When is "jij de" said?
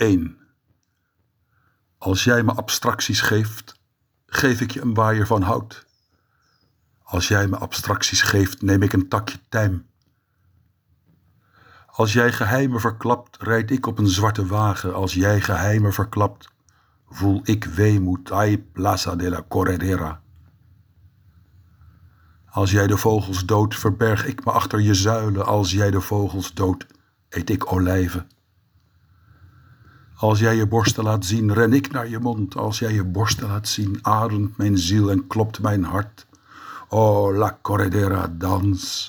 22.70-22.96, 25.70-26.00